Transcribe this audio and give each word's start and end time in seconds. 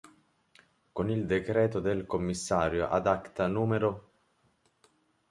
Con 0.91 1.11
il 1.11 1.27
decreto 1.27 1.79
del 1.79 2.07
commissario 2.07 2.89
ad 2.89 3.05
acta 3.05 3.45
n. 3.45 3.99